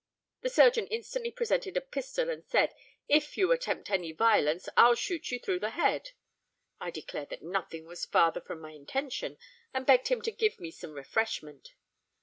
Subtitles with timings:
[0.41, 2.73] The surgeon instantly presented a pistol, and said,
[3.07, 6.13] 'If you attempt any violence, I'll shoot you through the head.'
[6.79, 9.37] I declared that nothing was farther from my intention,
[9.75, 11.75] and begged him to give me some refreshment.